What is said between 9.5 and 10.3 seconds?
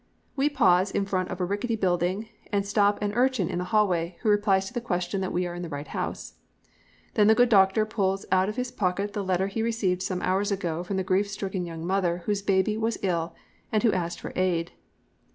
received some